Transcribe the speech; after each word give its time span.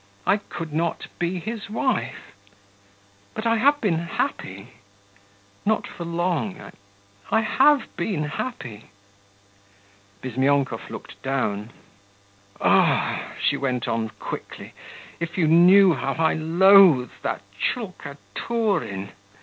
I 0.25 0.37
could 0.37 0.73
not 0.73 1.05
be 1.19 1.37
his 1.39 1.69
wife; 1.69 2.33
but 3.35 3.45
I 3.45 3.57
have 3.57 3.79
been 3.79 3.99
happy... 3.99 4.69
not 5.63 5.85
for 5.85 6.05
long... 6.05 6.71
I 7.29 7.41
have 7.41 7.87
been 7.97 8.23
happy...' 8.23 8.89
Bizmyonkov 10.23 10.89
looked 10.89 11.21
down. 11.21 11.69
'Ah,' 12.59 13.33
she 13.39 13.57
went 13.57 13.87
on 13.87 14.09
quickly, 14.17 14.73
'if 15.19 15.37
you 15.37 15.45
knew 15.47 15.93
how 15.93 16.13
I 16.13 16.33
loathe 16.33 17.11
that 17.21 17.43
Tchulkaturin 17.59 19.11